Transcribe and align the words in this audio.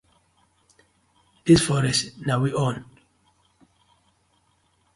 Dis 1.49 1.61
forest 1.67 2.25
na 2.25 2.35
we 2.43 2.49
own. 2.65 2.77